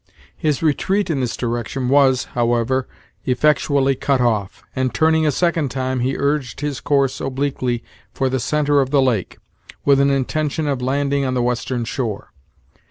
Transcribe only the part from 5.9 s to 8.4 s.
he urged his course obliquely for the